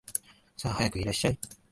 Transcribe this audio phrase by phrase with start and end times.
[0.57, 1.37] さあ、早くいらっしゃい